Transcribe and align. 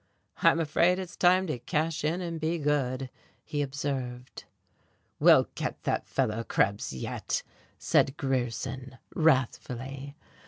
"I'm 0.37 0.59
afraid 0.59 0.97
it's 0.97 1.15
time 1.15 1.45
to 1.45 1.59
cash 1.59 2.03
in 2.03 2.21
and 2.21 2.39
be 2.39 2.57
good," 2.57 3.11
he 3.43 3.61
observed. 3.61 4.45
"We'll 5.19 5.47
get 5.53 5.83
that 5.83 6.07
fellow 6.07 6.43
Krebs 6.43 6.91
yet," 6.91 7.43
said 7.77 8.17
Grierson, 8.17 8.97
wrathfully. 9.13 10.15